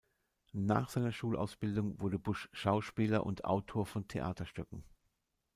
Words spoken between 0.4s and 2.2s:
Nach seiner Schulausbildung wurde